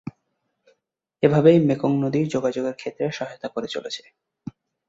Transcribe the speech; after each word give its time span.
এইভাবে 1.23 1.51
মেকং 1.67 1.91
নদী 2.03 2.21
যোগাযোগের 2.25 2.75
ক্ষেত্রে 2.75 3.05
সহায়তা 3.11 3.47
করে 3.47 3.67
চলেছে। 3.67 4.03